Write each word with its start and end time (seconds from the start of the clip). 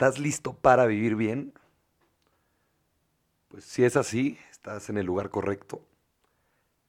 ¿Estás 0.00 0.18
listo 0.18 0.54
para 0.54 0.86
vivir 0.86 1.14
bien? 1.14 1.52
Pues 3.48 3.64
si 3.64 3.84
es 3.84 3.98
así, 3.98 4.38
estás 4.50 4.88
en 4.88 4.96
el 4.96 5.04
lugar 5.04 5.28
correcto. 5.28 5.86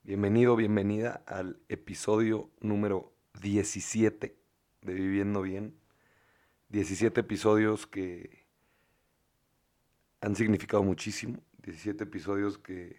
Bienvenido, 0.03 0.55
bienvenida 0.55 1.21
al 1.25 1.59
episodio 1.67 2.49
número 2.61 3.11
17 3.41 4.33
de 4.83 4.93
Viviendo 4.93 5.41
Bien. 5.41 5.75
17 6.69 7.19
episodios 7.19 7.85
que 7.85 8.45
han 10.21 10.37
significado 10.37 10.81
muchísimo. 10.81 11.43
17 11.63 12.05
episodios 12.05 12.57
que, 12.59 12.97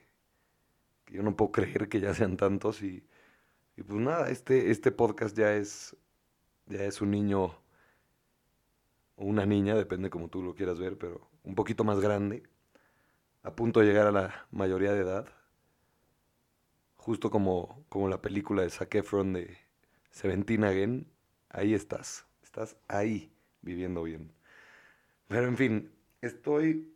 que 1.06 1.14
yo 1.14 1.22
no 1.22 1.34
puedo 1.36 1.52
creer 1.52 1.88
que 1.88 2.00
ya 2.00 2.12
sean 2.12 2.36
tantos. 2.36 2.82
Y, 2.82 3.02
y 3.78 3.82
pues 3.82 3.98
nada, 3.98 4.28
este, 4.28 4.70
este 4.72 4.92
podcast 4.92 5.34
ya 5.34 5.54
es, 5.54 5.96
ya 6.66 6.84
es 6.84 7.00
un 7.00 7.12
niño 7.12 7.61
o 9.16 9.24
una 9.24 9.46
niña, 9.46 9.74
depende 9.74 10.10
como 10.10 10.28
tú 10.28 10.42
lo 10.42 10.54
quieras 10.54 10.78
ver, 10.78 10.98
pero 10.98 11.28
un 11.44 11.54
poquito 11.54 11.84
más 11.84 12.00
grande, 12.00 12.42
a 13.42 13.54
punto 13.54 13.80
de 13.80 13.86
llegar 13.86 14.06
a 14.06 14.12
la 14.12 14.46
mayoría 14.50 14.92
de 14.92 15.00
edad, 15.00 15.26
justo 16.96 17.30
como, 17.30 17.84
como 17.88 18.08
la 18.08 18.22
película 18.22 18.62
de 18.62 18.70
Zac 18.70 18.94
Efron 18.94 19.32
de 19.32 19.58
Seventeen 20.10 20.64
Again, 20.64 21.06
ahí 21.50 21.74
estás, 21.74 22.26
estás 22.42 22.76
ahí 22.88 23.32
viviendo 23.60 24.02
bien. 24.04 24.32
Pero 25.28 25.48
en 25.48 25.56
fin, 25.56 25.92
estoy, 26.20 26.94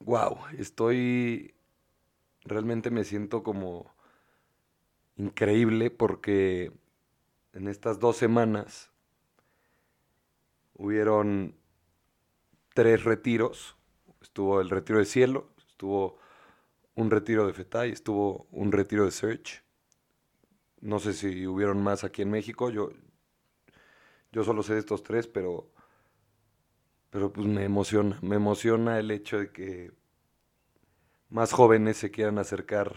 wow, 0.00 0.38
estoy, 0.56 1.54
realmente 2.44 2.90
me 2.90 3.04
siento 3.04 3.42
como 3.42 3.92
increíble 5.16 5.90
porque 5.90 6.72
en 7.52 7.68
estas 7.68 7.98
dos 7.98 8.16
semanas 8.16 8.90
hubieron 10.78 11.54
tres 12.72 13.04
retiros. 13.04 13.76
Estuvo 14.22 14.60
el 14.60 14.70
retiro 14.70 14.98
de 14.98 15.04
cielo, 15.04 15.50
estuvo 15.68 16.18
un 16.94 17.10
retiro 17.10 17.46
de 17.46 17.52
FETAI, 17.52 17.90
estuvo 17.92 18.46
un 18.50 18.72
retiro 18.72 19.04
de 19.04 19.10
Search. 19.10 19.62
No 20.80 20.98
sé 20.98 21.12
si 21.12 21.46
hubieron 21.46 21.82
más 21.82 22.04
aquí 22.04 22.22
en 22.22 22.30
México. 22.30 22.70
Yo, 22.70 22.90
yo 24.32 24.44
solo 24.44 24.62
sé 24.62 24.74
de 24.74 24.80
estos 24.80 25.02
tres, 25.02 25.26
pero, 25.26 25.70
pero 27.10 27.32
pues 27.32 27.46
me 27.46 27.64
emociona. 27.64 28.18
Me 28.22 28.36
emociona 28.36 28.98
el 28.98 29.10
hecho 29.10 29.38
de 29.38 29.50
que 29.50 29.92
más 31.28 31.52
jóvenes 31.52 31.96
se 31.96 32.10
quieran 32.10 32.38
acercar 32.38 32.96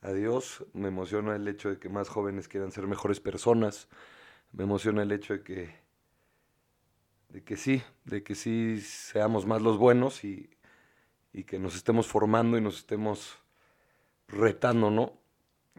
a 0.00 0.12
Dios. 0.12 0.64
Me 0.72 0.88
emociona 0.88 1.36
el 1.36 1.46
hecho 1.48 1.70
de 1.70 1.78
que 1.78 1.88
más 1.88 2.08
jóvenes 2.08 2.48
quieran 2.48 2.72
ser 2.72 2.86
mejores 2.86 3.20
personas. 3.20 3.88
Me 4.52 4.64
emociona 4.64 5.02
el 5.02 5.12
hecho 5.12 5.34
de 5.34 5.42
que 5.42 5.83
de 7.34 7.42
que 7.42 7.56
sí, 7.56 7.82
de 8.04 8.22
que 8.22 8.36
sí 8.36 8.80
seamos 8.80 9.44
más 9.44 9.60
los 9.60 9.76
buenos 9.76 10.24
y, 10.24 10.48
que 11.48 11.58
nos 11.58 11.74
estemos 11.74 12.06
formando 12.06 12.56
y 12.56 12.60
nos 12.60 12.78
estemos 12.78 13.42
retando, 14.28 14.92
¿no? 14.92 15.18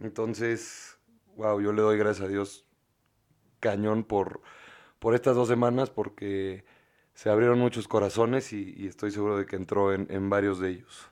Entonces, 0.01 0.99
wow, 1.37 1.61
yo 1.61 1.71
le 1.71 1.81
doy 1.81 1.97
gracias 1.97 2.25
a 2.25 2.29
Dios 2.29 2.65
cañón 3.61 4.03
por, 4.03 4.41
por 4.99 5.15
estas 5.15 5.37
dos 5.37 5.47
semanas 5.47 5.89
porque 5.89 6.65
se 7.13 7.29
abrieron 7.29 7.57
muchos 7.57 7.87
corazones 7.87 8.51
y, 8.51 8.85
estoy 8.85 9.11
seguro 9.11 9.37
de 9.37 9.45
que 9.45 9.55
entró 9.55 9.93
en, 9.93 10.07
en, 10.09 10.29
varios 10.29 10.59
de 10.59 10.71
ellos. 10.71 11.09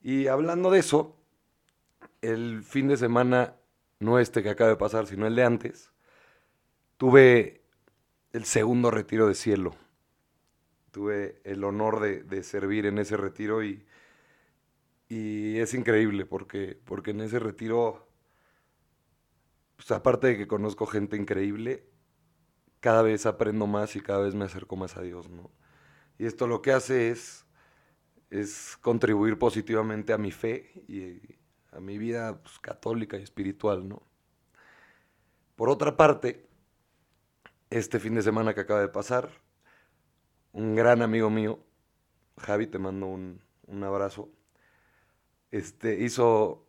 Y 0.00 0.28
hablando 0.28 0.70
de 0.70 0.78
eso, 0.78 1.14
el 2.22 2.62
fin 2.62 2.88
de 2.88 2.96
semana, 2.96 3.54
no 3.98 4.18
este 4.18 4.42
que 4.42 4.48
acaba 4.48 4.70
de 4.70 4.76
pasar, 4.76 5.06
sino 5.06 5.26
el 5.26 5.36
de 5.36 5.44
antes, 5.44 5.92
tuve 6.96 7.59
el 8.32 8.44
segundo 8.44 8.90
retiro 8.90 9.26
de 9.26 9.34
cielo. 9.34 9.74
Tuve 10.90 11.40
el 11.44 11.62
honor 11.64 12.00
de, 12.00 12.42
servir 12.42 12.86
en 12.86 12.98
ese 12.98 13.16
retiro 13.16 13.62
y, 13.62 13.84
y 15.08 15.58
es 15.58 15.74
increíble 15.74 16.26
porque, 16.26 16.80
porque 16.84 17.12
en 17.12 17.20
ese 17.20 17.38
retiro, 17.38 18.08
pues 19.76 19.90
aparte 19.92 20.28
de 20.28 20.36
que 20.36 20.48
conozco 20.48 20.86
gente 20.86 21.16
increíble, 21.16 21.86
cada 22.80 23.02
vez 23.02 23.26
aprendo 23.26 23.66
más 23.66 23.94
y 23.94 24.00
cada 24.00 24.20
vez 24.20 24.34
me 24.34 24.46
acerco 24.46 24.76
más 24.76 24.96
a 24.96 25.02
Dios, 25.02 25.28
¿no? 25.28 25.50
Y 26.18 26.26
esto 26.26 26.46
lo 26.46 26.60
que 26.60 26.72
hace 26.72 27.10
es, 27.10 27.46
es 28.30 28.76
contribuir 28.80 29.38
positivamente 29.38 30.12
a 30.12 30.18
mi 30.18 30.32
fe 30.32 30.84
y 30.88 31.20
a 31.72 31.80
mi 31.80 31.98
vida 31.98 32.42
pues, 32.42 32.58
católica 32.58 33.16
y 33.16 33.22
espiritual, 33.22 33.88
¿no? 33.88 34.02
Por 35.56 35.68
otra 35.68 35.96
parte, 35.96 36.49
este 37.70 38.00
fin 38.00 38.14
de 38.16 38.22
semana 38.22 38.52
que 38.52 38.60
acaba 38.60 38.80
de 38.80 38.88
pasar, 38.88 39.30
un 40.52 40.74
gran 40.74 41.02
amigo 41.02 41.30
mío, 41.30 41.60
Javi, 42.38 42.66
te 42.66 42.78
mando 42.78 43.06
un, 43.06 43.40
abrazo, 43.84 44.28
este, 45.52 46.00
hizo, 46.00 46.66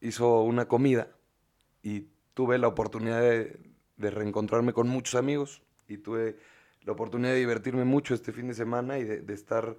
hizo 0.00 0.42
una 0.42 0.66
comida 0.66 1.10
y 1.82 2.08
tuve 2.32 2.56
la 2.58 2.68
oportunidad 2.68 3.20
de, 3.20 3.60
reencontrarme 3.98 4.72
con 4.72 4.88
muchos 4.88 5.16
amigos 5.16 5.62
y 5.88 5.98
tuve 5.98 6.38
la 6.82 6.92
oportunidad 6.92 7.32
de 7.32 7.40
divertirme 7.40 7.84
mucho 7.84 8.14
este 8.14 8.32
fin 8.32 8.48
de 8.48 8.54
semana 8.54 8.98
y 8.98 9.04
de, 9.04 9.34
estar 9.34 9.76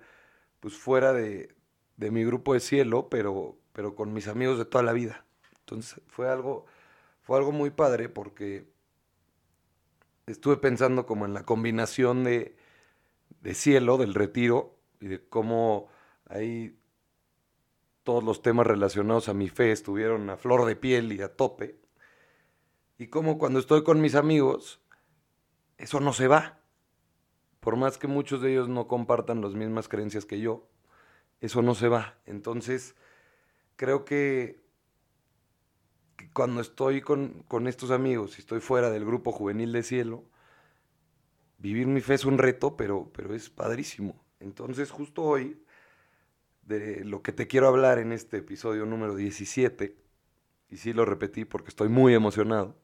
pues 0.59 0.75
fuera 0.75 1.13
de, 1.13 1.55
de, 1.97 2.11
mi 2.11 2.23
grupo 2.23 2.53
de 2.53 2.59
cielo, 2.59 3.09
pero, 3.09 3.57
pero 3.73 3.95
con 3.95 4.13
mis 4.13 4.27
amigos 4.27 4.59
de 4.59 4.65
toda 4.65 4.83
la 4.83 4.93
vida. 4.93 5.25
Entonces 5.61 6.01
fue 6.07 6.29
algo, 6.29 6.65
fue 7.21 7.37
algo 7.37 7.51
muy 7.51 7.69
padre 7.69 8.09
porque 8.09 8.67
estuve 10.31 10.57
pensando 10.57 11.05
como 11.05 11.25
en 11.25 11.33
la 11.33 11.43
combinación 11.43 12.23
de, 12.23 12.55
cielo, 13.53 13.97
del 13.97 14.13
retiro, 14.13 14.77
y 14.99 15.07
de 15.07 15.27
cómo 15.27 15.87
ahí 16.25 16.77
todos 18.03 18.23
los 18.23 18.41
temas 18.41 18.67
relacionados 18.67 19.29
a 19.29 19.33
mi 19.33 19.49
fe 19.49 19.71
estuvieron 19.71 20.29
a 20.29 20.37
flor 20.37 20.65
de 20.65 20.75
piel 20.75 21.11
y 21.13 21.21
a 21.21 21.35
tope. 21.35 21.79
Y 22.97 23.07
cómo 23.07 23.37
cuando 23.37 23.59
estoy 23.59 23.83
con 23.83 24.01
mis 24.01 24.15
amigos, 24.15 24.81
eso 25.77 25.99
no 25.99 26.13
se 26.13 26.27
va. 26.27 26.59
Por 27.59 27.75
más 27.75 27.97
que 27.97 28.07
muchos 28.07 28.41
de 28.41 28.51
ellos 28.51 28.67
no 28.67 28.87
compartan 28.87 29.41
las 29.41 29.53
mismas 29.53 29.87
creencias 29.87 30.25
que 30.25 30.39
yo, 30.39 30.67
eso 31.39 31.61
no 31.61 31.75
se 31.75 31.87
va. 31.87 32.19
Entonces, 32.25 32.95
creo 33.75 34.05
que 34.05 34.61
cuando 36.27 36.61
estoy 36.61 37.01
con, 37.01 37.45
estos 37.67 37.91
amigos 37.91 38.37
y 38.37 38.41
estoy 38.41 38.59
fuera 38.59 38.89
del 38.89 39.05
grupo 39.05 39.31
juvenil 39.31 39.71
de 39.71 39.83
cielo, 39.83 40.23
vivir 41.57 41.87
mi 41.87 42.01
fe 42.01 42.15
es 42.15 42.25
un 42.25 42.37
reto, 42.37 42.75
pero, 42.75 43.11
pero 43.13 43.33
es 43.33 43.49
padrísimo. 43.49 44.21
Entonces, 44.39 44.91
justo 44.91 45.23
hoy, 45.23 45.61
de 46.63 47.03
lo 47.03 47.21
que 47.21 47.31
te 47.31 47.47
quiero 47.47 47.67
hablar 47.67 47.99
en 47.99 48.11
este 48.11 48.37
episodio 48.37 48.85
número 48.85 49.15
17, 49.15 49.95
y 50.69 50.77
sí 50.77 50.93
lo 50.93 51.05
repetí 51.05 51.45
porque 51.45 51.69
estoy 51.69 51.89
muy 51.89 52.13
emocionado, 52.13 52.77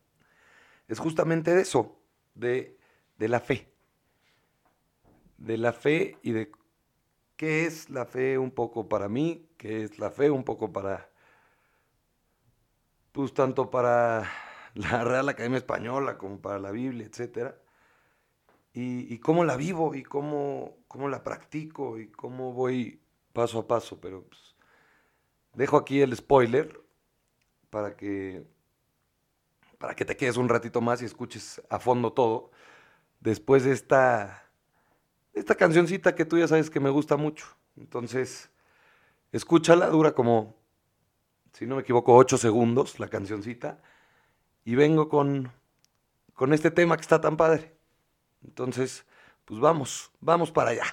es 0.87 0.99
justamente 0.99 1.53
de 1.53 1.61
eso, 1.61 1.99
de, 2.33 2.77
de 3.17 3.27
la 3.27 3.39
fe. 3.39 3.71
De 5.37 5.57
la 5.57 5.73
fe 5.73 6.17
y 6.21 6.31
de 6.31 6.51
qué 7.35 7.65
es 7.65 7.89
la 7.89 8.05
fe 8.05 8.37
un 8.37 8.51
poco 8.51 8.87
para 8.87 9.09
mí, 9.09 9.49
qué 9.57 9.83
es 9.83 9.99
la 9.99 10.09
fe 10.09 10.29
un 10.29 10.43
poco 10.43 10.71
para 10.71 11.09
pues 13.15 13.33
tanto 13.33 13.71
para 13.71 14.29
la 14.73 15.03
Real 15.05 15.29
Academia 15.29 15.57
Española 15.57 16.17
como 16.17 16.41
para 16.41 16.59
la 16.59 16.71
Biblia, 16.71 17.07
etc. 17.07 17.55
Y, 18.73 19.19
cómo 19.19 19.45
la 19.45 19.55
vivo 19.55 19.95
y 19.95 20.03
cómo, 20.03 20.75
cómo, 20.89 21.07
la 21.07 21.23
practico 21.23 21.97
y 21.97 22.09
cómo 22.09 22.51
voy 22.51 22.99
paso 23.31 23.59
a 23.59 23.67
paso. 23.67 24.01
Pero 24.01 24.23
pues, 24.23 24.53
dejo 25.53 25.77
aquí 25.77 26.01
el 26.01 26.13
spoiler 26.13 26.77
para 27.69 27.95
que, 27.95 28.45
para 29.77 29.95
que 29.95 30.03
te 30.03 30.17
quedes 30.17 30.35
un 30.35 30.49
ratito 30.49 30.81
más 30.81 31.01
y 31.01 31.05
escuches 31.05 31.61
a 31.69 31.79
fondo 31.79 32.11
todo. 32.11 32.51
Después 33.21 33.63
de 33.63 33.71
esta, 33.71 34.43
esta 35.33 35.55
cancioncita 35.55 36.15
que 36.15 36.25
tú 36.25 36.37
ya 36.37 36.49
sabes 36.49 36.69
que 36.69 36.81
me 36.81 36.89
gusta 36.89 37.15
mucho. 37.15 37.45
Entonces, 37.77 38.49
escúchala, 39.31 39.87
dura 39.87 40.13
como 40.13 40.64
si 41.55 41.65
no 41.65 41.75
me 41.75 41.83
equivoco, 41.83 42.13
ocho 42.13 42.37
segundos 42.37 42.99
la 42.99 43.07
cancioncita. 43.07 43.81
Y 44.65 44.75
vengo 44.75 45.07
con, 45.07 45.53
con 46.33 46.53
este 46.53 46.69
tema 46.69 46.97
que 46.97 47.01
está 47.01 47.21
tan 47.21 47.37
padre. 47.37 47.73
Entonces, 48.43 49.05
pues 49.45 49.61
vamos, 49.61 50.11
vamos 50.19 50.51
para 50.51 50.71
allá. 50.71 50.83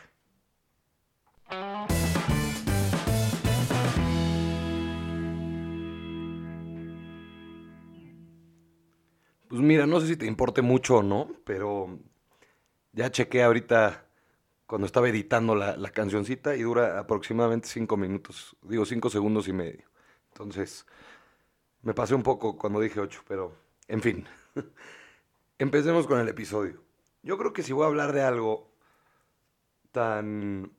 Pues 9.49 9.61
mira, 9.61 9.87
no 9.87 10.01
sé 10.01 10.07
si 10.07 10.17
te 10.17 10.27
importe 10.27 10.63
mucho 10.63 10.99
o 10.99 11.03
no, 11.03 11.29
pero 11.45 11.99
ya 12.93 13.11
chequé 13.11 13.43
ahorita 13.43 14.07
cuando 14.67 14.87
estaba 14.87 15.09
editando 15.09 15.57
la, 15.57 15.77
la 15.77 15.91
cancioncita 15.91 16.55
y 16.55 16.63
dura 16.63 17.01
aproximadamente 17.01 17.69
cinco 17.69 17.97
minutos, 17.97 18.57
digo 18.63 18.87
cinco 18.87 19.11
segundos 19.11 19.49
y 19.49 19.53
medio. 19.53 19.92
Entonces, 20.33 20.87
me 21.83 21.95
pasé 21.95 22.15
un 22.15 22.23
poco 22.23 22.57
cuando 22.57 22.81
dije 22.81 23.01
8, 23.01 23.23
pero 23.29 23.55
en 23.89 24.01
fin. 24.01 24.27
Empecemos 25.59 26.07
con 26.07 26.19
el 26.19 26.29
episodio. 26.29 26.83
Yo 27.23 27.39
creo 27.39 27.53
que 27.53 27.63
si 27.63 27.73
voy 27.73 27.85
a 27.85 27.89
hablar 27.89 28.13
de 28.13 28.23
algo 28.23 28.73
tan, 29.93 30.73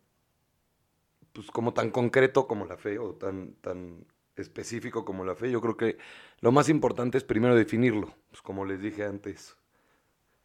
pues 1.32 1.52
como 1.52 1.74
tan 1.74 1.92
concreto 1.92 2.48
como 2.48 2.66
la 2.66 2.78
fe 2.78 2.98
o 2.98 3.14
tan, 3.14 3.54
tan 3.56 4.06
específico 4.36 5.06
como 5.06 5.24
la 5.24 5.36
fe. 5.36 5.52
Yo 5.52 5.62
creo 5.62 5.78
que 5.78 5.98
lo 6.40 6.52
más 6.52 6.68
importante 6.70 7.18
es 7.18 7.24
primero 7.24 7.56
definirlo, 7.56 8.14
pues 8.30 8.42
como 8.42 8.66
les 8.66 8.82
dije 8.82 9.06
antes 9.06 9.56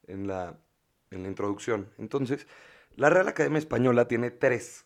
en 0.07 0.27
la, 0.27 0.61
en 1.11 1.23
la 1.23 1.29
introducción. 1.29 1.91
Entonces, 1.99 2.47
la 2.97 3.11
Real 3.11 3.29
Academia 3.29 3.59
Española 3.59 4.07
tiene 4.07 4.31
tres 4.31 4.85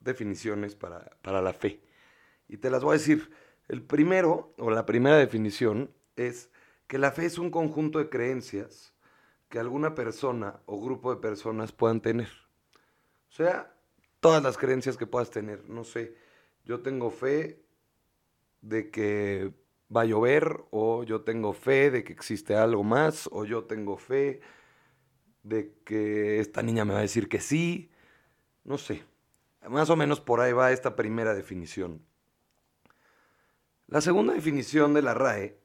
definiciones 0.00 0.74
para, 0.74 1.10
para 1.22 1.40
la 1.40 1.52
fe. 1.52 1.80
Y 2.48 2.58
te 2.58 2.70
las 2.70 2.84
voy 2.84 2.96
a 2.96 2.98
decir. 2.98 3.30
El 3.68 3.82
primero, 3.82 4.54
o 4.58 4.70
la 4.70 4.86
primera 4.86 5.16
definición, 5.16 5.90
es 6.16 6.50
que 6.86 6.98
la 6.98 7.10
fe 7.10 7.26
es 7.26 7.38
un 7.38 7.50
conjunto 7.50 7.98
de 7.98 8.08
creencias 8.08 8.94
que 9.48 9.58
alguna 9.58 9.94
persona 9.94 10.60
o 10.66 10.80
grupo 10.80 11.14
de 11.14 11.20
personas 11.20 11.72
puedan 11.72 12.00
tener. 12.00 12.28
O 13.28 13.32
sea, 13.32 13.74
todas 14.20 14.42
las 14.42 14.56
creencias 14.56 14.96
que 14.96 15.06
puedas 15.06 15.30
tener. 15.30 15.68
No 15.68 15.84
sé, 15.84 16.16
yo 16.64 16.80
tengo 16.80 17.10
fe 17.10 17.62
de 18.60 18.90
que 18.90 19.52
va 19.94 20.02
a 20.02 20.06
llover, 20.06 20.64
o 20.70 21.04
yo 21.04 21.22
tengo 21.22 21.52
fe 21.52 21.90
de 21.90 22.02
que 22.02 22.12
existe 22.12 22.56
algo 22.56 22.82
más, 22.82 23.28
o 23.32 23.44
yo 23.44 23.64
tengo 23.64 23.96
fe 23.96 24.40
de 25.42 25.74
que 25.84 26.40
esta 26.40 26.62
niña 26.62 26.84
me 26.84 26.92
va 26.92 26.98
a 26.98 27.02
decir 27.02 27.28
que 27.28 27.40
sí. 27.40 27.90
No 28.64 28.78
sé. 28.78 29.04
Más 29.68 29.90
o 29.90 29.96
menos 29.96 30.20
por 30.20 30.40
ahí 30.40 30.52
va 30.52 30.72
esta 30.72 30.96
primera 30.96 31.34
definición. 31.34 32.04
La 33.88 34.00
segunda 34.00 34.34
definición 34.34 34.94
de 34.94 35.02
la 35.02 35.14
RAE 35.14 35.58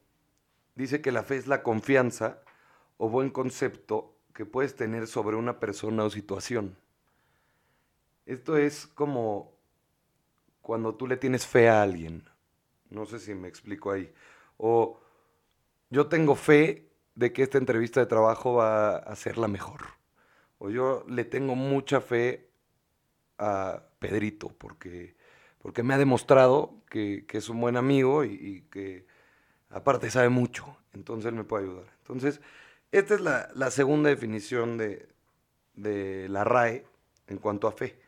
dice 0.75 1.01
que 1.01 1.11
la 1.11 1.23
fe 1.23 1.37
es 1.37 1.47
la 1.47 1.63
confianza 1.63 2.43
o 2.97 3.09
buen 3.09 3.31
concepto 3.31 4.15
que 4.33 4.45
puedes 4.45 4.75
tener 4.75 5.07
sobre 5.07 5.35
una 5.35 5.59
persona 5.59 6.03
o 6.03 6.09
situación. 6.09 6.77
Esto 8.25 8.57
es 8.57 8.85
como 8.87 9.53
cuando 10.61 10.95
tú 10.95 11.07
le 11.07 11.17
tienes 11.17 11.47
fe 11.47 11.67
a 11.67 11.81
alguien. 11.81 12.23
No 12.89 13.05
sé 13.05 13.19
si 13.19 13.33
me 13.33 13.47
explico 13.47 13.91
ahí. 13.91 14.13
O 14.57 14.99
yo 15.89 16.07
tengo 16.07 16.35
fe 16.35 16.91
de 17.15 17.33
que 17.33 17.43
esta 17.43 17.57
entrevista 17.57 17.99
de 17.99 18.05
trabajo 18.05 18.53
va 18.53 18.97
a 18.97 19.15
ser 19.15 19.37
la 19.37 19.47
mejor. 19.47 19.81
O 20.59 20.69
yo 20.69 21.03
le 21.07 21.25
tengo 21.25 21.55
mucha 21.55 22.01
fe 22.01 22.51
a 23.37 23.83
Pedrito 23.99 24.49
porque, 24.49 25.15
porque 25.61 25.83
me 25.83 25.93
ha 25.93 25.97
demostrado 25.97 26.73
que, 26.89 27.25
es 27.29 27.49
un 27.49 27.61
buen 27.61 27.77
amigo 27.77 28.23
y, 28.23 28.65
que 28.71 29.05
aparte 29.69 30.09
sabe 30.09 30.29
mucho. 30.29 30.77
Entonces 30.93 31.29
él 31.29 31.35
me 31.35 31.43
puede 31.43 31.65
ayudar. 31.65 31.85
Entonces, 31.99 32.41
esta 32.91 33.15
es 33.15 33.21
la, 33.21 33.71
segunda 33.71 34.09
definición 34.09 34.77
de, 34.77 35.07
de 35.75 36.27
la 36.29 36.43
RAE 36.43 36.85
en 37.27 37.37
cuanto 37.37 37.67
a 37.67 37.71
fe. 37.71 37.99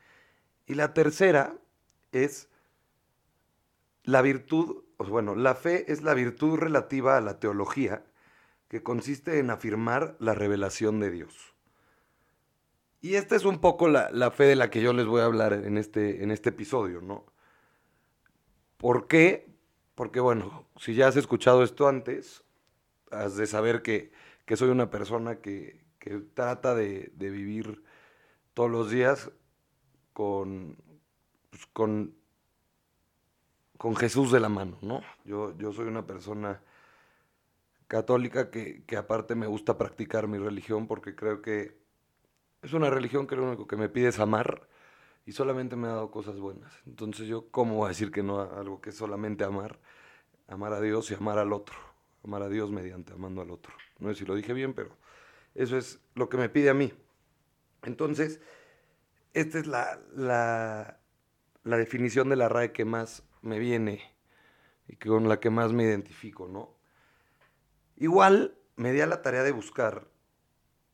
Y 0.65 0.73
la 0.75 0.94
tercera 0.94 1.55
es 2.11 2.50
la 4.03 4.21
virtud, 4.21 4.83
bueno, 4.97 5.35
la 5.35 5.55
fe 5.55 5.91
es 5.91 6.01
la 6.01 6.13
virtud 6.13 6.57
relativa 6.57 7.17
a 7.17 7.21
la 7.21 7.39
teología 7.39 8.03
que 8.67 8.83
consiste 8.83 9.39
en 9.39 9.50
afirmar 9.50 10.15
la 10.19 10.33
revelación 10.33 11.00
de 11.00 11.11
Dios. 11.11 11.53
Y 13.01 13.15
esta 13.15 13.35
es 13.35 13.45
un 13.45 13.59
poco 13.59 13.89
la, 13.89 14.31
fe 14.31 14.45
de 14.45 14.55
la 14.55 14.69
que 14.69 14.81
yo 14.81 14.94
les 14.94 15.05
voy 15.05 15.21
a 15.21 15.25
hablar 15.25 15.53
en 15.53 15.77
este, 15.77 16.23
en 16.23 16.31
este 16.31 16.50
episodio, 16.50 17.01
¿no? 17.01 17.32
¿Por 18.83 19.07
qué? 19.07 19.47
Porque, 19.95 20.19
bueno, 20.19 20.68
si 20.75 20.94
ya 20.94 21.07
has 21.07 21.15
escuchado 21.15 21.63
esto 21.63 21.88
antes, 21.88 22.44
has 23.12 23.38
de 23.38 23.47
saber 23.47 23.81
que, 23.81 24.12
soy 24.57 24.68
una 24.71 24.89
persona 24.89 25.38
que, 25.38 25.85
trata 26.33 26.75
de, 26.75 27.09
vivir 27.15 27.81
todos 28.53 28.69
los 28.69 28.91
días 28.91 29.31
con, 30.12 30.75
pues, 31.50 31.65
con 31.68 32.13
con 33.77 33.95
Jesús 33.95 34.33
de 34.33 34.41
la 34.41 34.50
mano, 34.50 34.77
¿no? 34.81 35.00
Yo, 35.24 35.57
yo 35.57 35.71
soy 35.71 35.88
una 35.88 36.06
persona 36.06 36.62
católica 37.88 38.51
que, 38.51 38.83
aparte 38.97 39.33
me 39.36 39.47
gusta 39.47 39.77
practicar 39.77 40.27
mi 40.27 40.39
religión 40.39 40.88
porque 40.88 41.15
creo 41.15 41.41
que 41.41 41.77
es 42.62 42.74
una 42.74 42.89
religión 42.89 43.27
que 43.27 43.38
lo 43.38 43.47
único 43.47 43.65
que 43.65 43.77
me 43.77 43.88
pide 43.88 44.09
es 44.09 44.19
amar 44.19 44.68
y 45.25 45.31
solamente 45.31 45.75
me 45.75 45.88
ha 45.88 45.92
dado 45.92 46.12
cosas 46.12 46.40
buenas. 46.40 46.74
Entonces 46.86 47.28
yo, 47.28 47.50
¿cómo 47.50 47.75
voy 47.75 47.86
a 47.86 47.90
decir 47.90 48.12
que 48.12 48.24
no 48.24 48.40
a 48.40 48.60
algo 48.60 48.81
que 48.81 48.90
es 48.90 48.98
solamente 48.98 49.44
amar? 49.44 49.80
Amar 50.48 50.74
a 50.74 50.81
Dios 50.81 51.10
y 51.12 51.14
amar 51.14 51.38
al 51.40 51.54
otro. 51.54 51.75
Amar 52.24 52.42
a 52.44 52.50
Dios 52.50 52.72
mediante 52.72 53.14
amando 53.14 53.42
al 53.42 53.52
otro. 53.52 53.74
No 54.00 54.10
sé 54.10 54.20
si 54.20 54.25
lo 54.25 54.36
dije 54.36 54.54
bien, 54.54 54.74
pero 54.74 54.98
eso 55.56 55.78
es 55.78 56.00
lo 56.16 56.30
que 56.30 56.38
me 56.38 56.50
pide 56.50 56.70
a 56.70 56.74
mí. 56.74 56.94
Entonces, 57.84 58.42
esta 59.34 59.60
es 59.60 59.68
la, 59.68 60.00
la, 60.14 61.00
la 61.64 61.78
definición 61.78 62.30
de 62.30 62.36
la 62.36 62.50
RAE 62.50 62.72
que 62.72 62.86
más 62.86 63.24
me 63.42 63.60
viene 63.60 64.02
y 64.88 64.96
con 64.96 65.28
la 65.28 65.40
que 65.40 65.50
más 65.50 65.74
me 65.74 65.84
identifico, 65.84 66.48
¿no? 66.48 66.75
Igual 67.98 68.58
me 68.75 68.92
di 68.92 69.02
a 69.02 69.08
la 69.08 69.22
tarea 69.22 69.44
de 69.44 69.52
buscar 69.52 70.08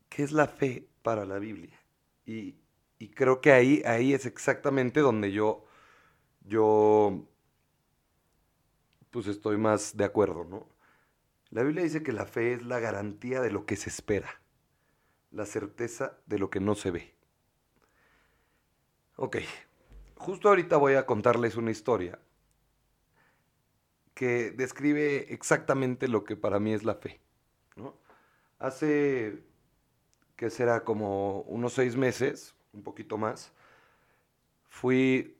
qué 0.10 0.24
es 0.24 0.32
la 0.32 0.48
fe 0.48 0.88
para 1.02 1.26
la 1.26 1.40
Biblia. 1.40 1.80
Y, 2.26 2.56
creo 3.08 3.40
que 3.40 3.54
ahí, 3.54 3.82
ahí 3.86 4.14
es 4.14 4.26
exactamente 4.26 5.00
donde 5.00 5.32
yo, 5.32 5.66
yo, 6.46 7.26
pues 9.10 9.28
estoy 9.28 9.58
más 9.58 9.96
de 9.96 10.04
acuerdo, 10.04 10.44
¿no? 10.44 10.68
La 11.50 11.64
Biblia 11.64 11.84
dice 11.84 12.04
que 12.04 12.12
la 12.12 12.26
fe 12.26 12.54
es 12.54 12.64
la 12.64 12.80
garantía 12.80 13.42
de 13.42 13.52
lo 13.52 13.66
que 13.66 13.78
se 13.78 13.90
espera, 13.90 14.42
la 15.32 15.46
certeza 15.46 16.18
de 16.28 16.38
lo 16.38 16.50
que 16.50 16.60
no 16.60 16.76
se 16.76 16.92
ve. 16.92 17.16
Ok, 19.16 19.38
justo 20.16 20.50
ahorita 20.50 20.78
voy 20.78 20.94
a 20.94 21.06
contarles 21.06 21.56
una 21.56 21.72
historia 21.72 22.20
que 24.14 24.52
describe 24.52 25.34
exactamente 25.34 26.10
lo 26.10 26.26
que 26.26 26.36
para 26.36 26.60
mí 26.60 26.74
es 26.74 26.84
la 26.84 26.96
fe. 26.96 27.22
Hace, 28.60 29.42
que 30.36 30.50
será 30.50 30.84
como 30.84 31.44
unos 31.44 31.72
seis 31.72 31.96
meses, 31.96 32.54
un 32.80 32.84
poquito 32.84 33.18
más, 33.18 33.52
fui 34.70 35.38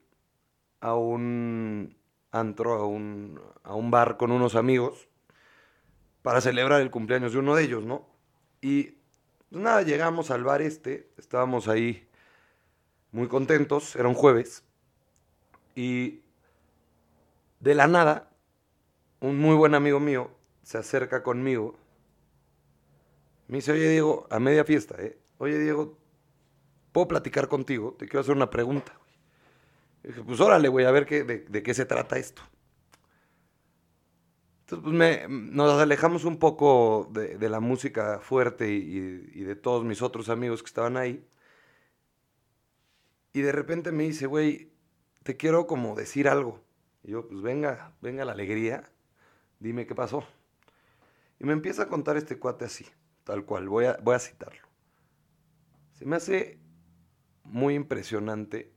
a 0.82 0.96
un 0.96 1.96
antro, 2.32 2.74
a 2.74 2.86
un, 2.86 3.42
a 3.64 3.76
un 3.76 3.90
bar 3.92 4.18
con 4.18 4.32
unos 4.32 4.56
amigos 4.56 5.08
para 6.22 6.42
celebrar 6.42 6.82
el 6.82 6.92
cumpleaños 6.92 7.32
de 7.32 7.40
uno 7.40 7.56
de 7.56 7.64
ellos, 7.64 7.86
¿no? 7.86 8.06
Y 8.62 8.96
pues 9.50 9.62
nada, 9.62 9.82
llegamos 9.84 10.32
al 10.32 10.44
bar 10.44 10.62
este, 10.62 11.10
estábamos 11.18 11.68
ahí 11.68 12.08
muy 13.12 13.28
contentos, 13.28 13.96
era 13.96 14.08
un 14.08 14.14
jueves, 14.14 14.64
y 15.76 16.22
de 17.62 17.74
la 17.74 17.88
nada 17.88 18.30
un 19.22 19.40
muy 19.40 19.56
buen 19.56 19.76
amigo 19.76 20.00
mío 20.00 20.30
se 20.64 20.78
acerca 20.78 21.24
conmigo. 21.24 21.76
Me 23.48 23.58
dice, 23.58 23.72
oye 23.72 23.90
Diego, 23.90 24.28
a 24.30 24.40
media 24.40 24.64
fiesta, 24.64 24.96
¿eh? 25.00 25.18
Oye 25.40 25.58
Diego, 25.58 25.98
¿puedo 26.92 27.08
platicar 27.08 27.48
contigo? 27.48 27.96
Te 27.98 28.08
quiero 28.08 28.22
hacer 28.22 28.36
una 28.36 28.50
pregunta. 28.50 28.94
dije, 30.04 30.22
pues 30.24 30.40
órale, 30.40 30.70
voy 30.70 30.84
a 30.84 30.92
ver 30.92 31.06
qué, 31.06 31.24
de, 31.24 31.64
qué 31.64 31.74
se 31.74 31.86
trata 31.86 32.18
esto. 32.18 32.42
Entonces, 34.62 34.84
pues 34.84 34.96
me, 34.96 35.28
nos 35.28 35.82
alejamos 35.82 36.26
un 36.26 36.38
poco 36.38 37.10
de, 37.12 37.50
la 37.50 37.60
música 37.60 38.20
fuerte 38.20 38.72
y, 38.72 39.32
y, 39.34 39.44
de 39.44 39.56
todos 39.56 39.84
mis 39.84 40.02
otros 40.02 40.30
amigos 40.30 40.62
que 40.62 40.68
estaban 40.68 40.96
ahí. 40.98 41.26
Y 43.34 43.42
de 43.42 43.52
repente 43.52 43.92
me 43.92 44.04
dice, 44.04 44.28
güey, 44.28 44.72
te 45.24 45.38
quiero 45.38 45.66
como 45.66 45.96
decir 45.96 46.28
algo. 46.28 46.64
Y 47.04 47.12
yo, 47.12 47.28
pues 47.28 47.42
venga, 47.42 47.94
venga 48.02 48.26
la 48.26 48.34
alegría 48.34 48.90
dime 49.60 49.86
qué 49.86 49.96
pasó. 49.96 50.24
Y 51.40 51.46
me 51.46 51.54
empieza 51.54 51.84
a 51.84 51.88
contar 51.88 52.18
este 52.18 52.38
cuate 52.38 52.66
así, 52.66 52.86
tal 53.24 53.46
cual, 53.46 53.70
voy 53.70 53.86
a, 53.86 53.98
voy 54.02 54.16
a 54.16 54.20
citarlo. 54.20 54.68
Se 55.94 56.06
me 56.06 56.16
hace 56.16 56.60
muy 57.50 57.76
impresionante 57.76 58.72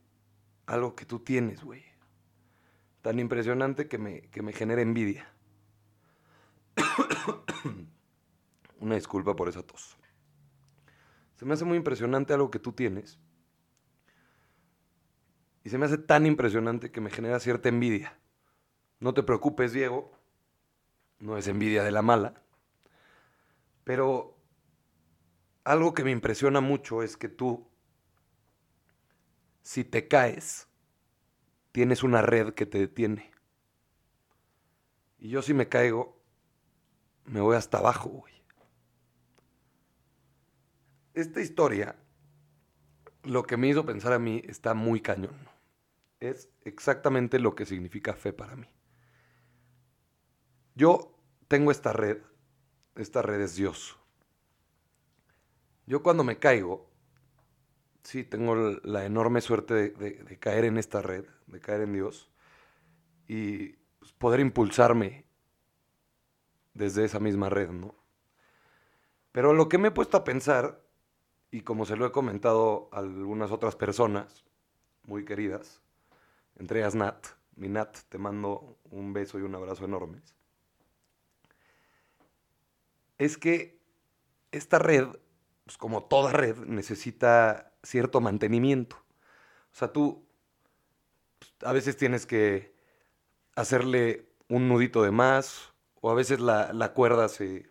algo 0.65 0.95
que 0.95 1.05
tú 1.05 1.19
tienes, 1.19 1.63
güey. 1.63 1.83
Tan 3.01 3.19
impresionante 3.19 3.87
que 3.87 3.97
me, 3.97 4.21
que 4.29 4.41
me 4.41 4.53
genera 4.53 4.81
envidia. 4.81 5.29
Una 8.79 8.95
disculpa 8.95 9.35
por 9.35 9.49
esa 9.49 9.63
tos. 9.63 9.97
Se 11.35 11.45
me 11.45 11.53
hace 11.53 11.65
muy 11.65 11.77
impresionante 11.77 12.33
algo 12.33 12.51
que 12.51 12.59
tú 12.59 12.71
tienes. 12.71 13.19
Y 15.63 15.69
se 15.69 15.77
me 15.77 15.85
hace 15.85 15.97
tan 15.97 16.25
impresionante 16.25 16.91
que 16.91 17.01
me 17.01 17.09
genera 17.09 17.39
cierta 17.39 17.69
envidia. 17.69 18.17
No 18.99 19.13
te 19.13 19.23
preocupes, 19.23 19.73
Diego, 19.73 20.11
no 21.19 21.37
es 21.37 21.47
envidia 21.47 21.83
de 21.83 21.91
la 21.91 22.01
mala, 22.01 22.41
pero 23.83 24.37
algo 25.63 25.93
que 25.93 26.03
me 26.03 26.11
impresiona 26.11 26.61
mucho 26.61 27.03
es 27.03 27.17
que 27.17 27.29
tú, 27.29 27.67
si 29.63 29.83
te 29.83 30.07
caes, 30.07 30.67
tienes 31.71 32.03
una 32.03 32.21
red 32.21 32.53
que 32.53 32.65
te 32.65 32.77
detiene. 32.77 33.31
Y 35.17 35.29
yo 35.29 35.41
si 35.41 35.53
me 35.53 35.69
caigo, 35.69 36.21
me 37.25 37.41
voy 37.41 37.55
hasta 37.55 37.79
abajo, 37.79 38.09
güey. 38.09 38.33
Esta 41.13 41.41
historia 41.41 41.95
lo 43.23 43.43
que 43.43 43.55
me 43.55 43.69
hizo 43.69 43.85
pensar 43.85 44.11
a 44.13 44.19
mí 44.19 44.41
está 44.45 44.73
muy 44.73 45.01
cañón. 45.01 45.49
Es 46.19 46.49
exactamente 46.65 47.39
lo 47.39 47.55
que 47.55 47.65
significa 47.65 48.13
fe 48.13 48.33
para 48.33 48.55
mí. 48.55 48.67
Yo 50.75 51.17
tengo 51.47 51.71
esta 51.71 51.93
red, 51.93 52.17
esta 52.95 53.21
red 53.21 53.39
es 53.41 53.55
Dios. 53.55 53.97
Yo 55.85 56.03
cuando 56.03 56.23
me 56.23 56.39
caigo, 56.39 56.89
sí, 58.03 58.23
tengo 58.23 58.55
la 58.83 59.05
enorme 59.05 59.41
suerte 59.41 59.89
de, 59.89 60.37
caer 60.39 60.65
en 60.65 60.77
esta 60.77 61.01
red, 61.01 61.25
de 61.47 61.59
caer 61.59 61.81
en 61.81 61.93
Dios 61.93 62.29
y 63.27 63.69
pues, 63.99 64.11
poder 64.13 64.39
impulsarme 64.39 65.25
desde 66.73 67.05
esa 67.05 67.19
misma 67.19 67.49
red, 67.49 67.69
¿no? 67.69 67.95
Pero 69.31 69.53
lo 69.53 69.67
que 69.67 69.77
me 69.77 69.87
he 69.87 69.91
puesto 69.91 70.17
a 70.17 70.23
pensar, 70.23 70.83
y 71.49 71.61
como 71.61 71.85
se 71.85 71.95
lo 71.95 72.05
he 72.05 72.11
comentado 72.11 72.89
a 72.91 72.99
algunas 72.99 73.51
otras 73.51 73.75
personas 73.75 74.43
muy 75.03 75.25
queridas, 75.25 75.81
entre 76.57 76.79
ellas 76.79 76.95
Nat, 76.95 77.25
mi 77.55 77.67
Nat, 77.67 77.97
te 78.09 78.17
mando 78.17 78.77
un 78.91 79.13
beso 79.13 79.39
y 79.39 79.41
un 79.41 79.55
abrazo 79.55 79.85
enormes, 79.85 80.35
es 83.17 83.37
que 83.37 83.79
esta 84.51 84.77
red, 84.77 85.07
pues 85.65 85.77
como 85.77 86.03
toda 86.03 86.31
red, 86.31 86.57
necesita 86.65 87.72
cierto 87.83 88.21
mantenimiento. 88.21 88.95
O 89.71 89.75
sea, 89.75 89.91
tú 89.91 90.25
pues, 91.39 91.53
a 91.63 91.73
veces 91.73 91.97
tienes 91.97 92.25
que 92.25 92.73
hacerle 93.55 94.29
un 94.49 94.67
nudito 94.67 95.03
de 95.03 95.11
más, 95.11 95.73
o 96.01 96.11
a 96.11 96.15
veces 96.15 96.39
la, 96.39 96.93
cuerda 96.93 97.29
se, 97.29 97.69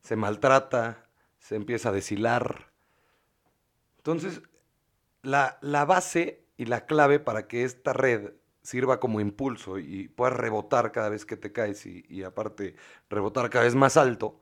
se 0.00 0.16
maltrata, 0.16 1.06
se 1.38 1.54
empieza 1.56 1.90
a 1.90 1.92
deshilar. 1.92 2.72
Entonces, 3.98 4.42
la, 5.22 5.58
la, 5.60 5.84
base 5.84 6.46
y 6.56 6.64
la 6.64 6.86
clave 6.86 7.20
para 7.20 7.46
que 7.46 7.64
esta 7.64 7.92
red 7.92 8.32
sirva 8.62 9.00
como 9.00 9.20
impulso 9.20 9.78
y 9.78 10.08
puedas 10.08 10.34
rebotar 10.34 10.92
cada 10.92 11.10
vez 11.10 11.26
que 11.26 11.36
te 11.36 11.52
caes 11.52 11.84
y, 11.84 12.04
y, 12.08 12.22
aparte 12.22 12.74
rebotar 13.10 13.50
cada 13.50 13.64
vez 13.64 13.74
más 13.74 13.96
alto, 13.96 14.40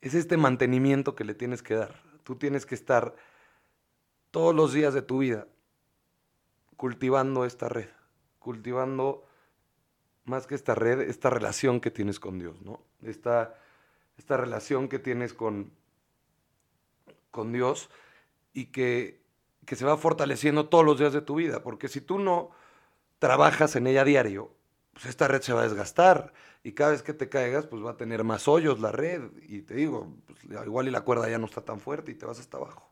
es 0.00 0.14
este 0.14 0.36
mantenimiento 0.36 1.16
que 1.16 1.24
le 1.24 1.34
tienes 1.34 1.62
que 1.62 1.74
dar. 1.74 2.00
Tú 2.22 2.36
tienes 2.36 2.64
que 2.64 2.74
estar 2.74 3.16
todos 4.30 4.54
los 4.54 4.72
días 4.72 4.94
de 4.94 5.02
tu 5.02 5.18
vida 5.18 5.46
cultivando 6.76 7.44
esta 7.44 7.68
red, 7.68 7.88
cultivando 8.38 9.24
más 10.24 10.46
que 10.46 10.54
esta 10.54 10.74
red, 10.74 11.00
esta 11.00 11.30
relación 11.30 11.80
que 11.80 11.90
tienes 11.90 12.20
con 12.20 12.38
Dios, 12.38 12.60
¿no? 12.62 12.80
Esta, 13.02 13.54
esta 14.18 14.36
relación 14.36 14.88
que 14.88 14.98
tienes 14.98 15.32
con, 15.32 15.72
con 17.30 17.52
Dios 17.52 17.88
y 18.52 18.66
que, 18.66 19.20
que 19.64 19.76
se 19.76 19.84
va 19.84 19.96
fortaleciendo 19.96 20.68
todos 20.68 20.84
los 20.84 20.98
días 20.98 21.12
de 21.12 21.22
tu 21.22 21.36
vida, 21.36 21.62
porque 21.62 21.88
si 21.88 22.00
tú 22.00 22.18
no 22.18 22.50
trabajas 23.18 23.76
en 23.76 23.86
ella 23.86 24.04
diario, 24.04 24.50
pues 24.92 25.06
esta 25.06 25.28
red 25.28 25.42
se 25.42 25.52
va 25.52 25.60
a 25.60 25.68
desgastar 25.68 26.32
y 26.62 26.72
cada 26.72 26.90
vez 26.90 27.02
que 27.02 27.14
te 27.14 27.28
caigas, 27.28 27.66
pues 27.66 27.84
va 27.84 27.92
a 27.92 27.96
tener 27.96 28.24
más 28.24 28.48
hoyos 28.48 28.80
la 28.80 28.92
red 28.92 29.30
y 29.42 29.62
te 29.62 29.74
digo, 29.74 30.12
pues, 30.26 30.66
igual 30.66 30.88
y 30.88 30.90
la 30.90 31.02
cuerda 31.02 31.28
ya 31.28 31.38
no 31.38 31.46
está 31.46 31.60
tan 31.60 31.80
fuerte 31.80 32.10
y 32.10 32.14
te 32.14 32.26
vas 32.26 32.40
hasta 32.40 32.56
abajo. 32.56 32.90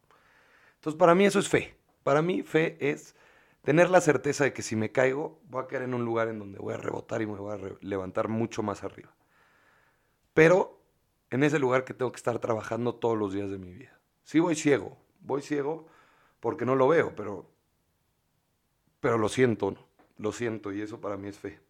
Entonces, 0.84 0.98
para 0.98 1.14
mí 1.14 1.24
eso 1.24 1.38
es 1.38 1.48
fe. 1.48 1.74
Para 2.02 2.20
mí 2.20 2.42
fe 2.42 2.76
es 2.78 3.14
tener 3.62 3.88
la 3.88 4.02
certeza 4.02 4.44
de 4.44 4.52
que 4.52 4.60
si 4.60 4.76
me 4.76 4.92
caigo, 4.92 5.40
voy 5.48 5.64
a 5.64 5.66
caer 5.66 5.84
en 5.84 5.94
un 5.94 6.04
lugar 6.04 6.28
en 6.28 6.38
donde 6.38 6.58
voy 6.58 6.74
a 6.74 6.76
rebotar 6.76 7.22
y 7.22 7.26
me 7.26 7.38
voy 7.38 7.54
a 7.54 7.58
levantar 7.80 8.28
mucho 8.28 8.62
más 8.62 8.84
arriba. 8.84 9.14
Pero 10.34 10.78
en 11.30 11.42
ese 11.42 11.58
lugar 11.58 11.86
que 11.86 11.94
tengo 11.94 12.12
que 12.12 12.18
estar 12.18 12.38
trabajando 12.38 12.96
todos 12.96 13.16
los 13.16 13.32
días 13.32 13.48
de 13.48 13.56
mi 13.56 13.72
vida. 13.72 13.98
Sí 14.24 14.40
voy 14.40 14.56
ciego, 14.56 14.98
voy 15.20 15.40
ciego 15.40 15.86
porque 16.38 16.66
no 16.66 16.76
lo 16.76 16.86
veo, 16.86 17.16
pero, 17.16 17.50
pero 19.00 19.16
lo 19.16 19.30
siento, 19.30 19.74
lo 20.18 20.32
siento 20.32 20.70
y 20.70 20.82
eso 20.82 21.00
para 21.00 21.16
mí 21.16 21.28
es 21.28 21.38
fe. 21.38 21.60